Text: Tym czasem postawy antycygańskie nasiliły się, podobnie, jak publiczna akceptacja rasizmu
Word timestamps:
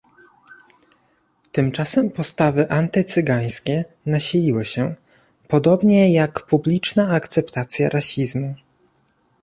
Tym 1.51 1.71
czasem 1.71 2.09
postawy 2.11 2.69
antycygańskie 2.71 3.85
nasiliły 4.05 4.65
się, 4.65 4.95
podobnie, 5.47 6.13
jak 6.13 6.45
publiczna 6.45 7.11
akceptacja 7.13 7.89
rasizmu 7.89 8.55